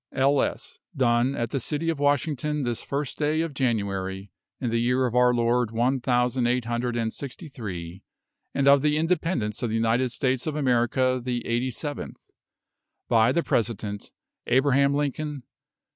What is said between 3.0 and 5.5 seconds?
day of January, in the year of our